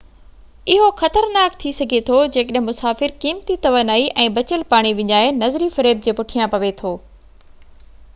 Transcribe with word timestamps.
اهو 0.75 0.85
خطرناڪ 1.01 1.57
ٿي 1.63 1.73
سگهي 1.79 1.99
ٿو 2.07 2.21
جيڪڏهن 2.37 2.65
مسافر 2.69 3.13
قيمتي 3.25 3.57
توانائي 3.65 4.07
۽ 4.23 4.33
بچيل 4.39 4.65
پاڻي 4.73 4.95
وڃائي 5.01 5.37
نظري 5.43 5.69
فريب 5.77 6.01
جي 6.09 6.15
پٺيان 6.21 6.51
پوي 6.55 6.73
ٿو 6.81 6.95